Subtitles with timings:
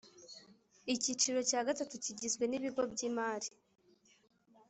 [0.93, 3.49] Icyiciro cya gatatu kigizwe n ibigo by’ imari.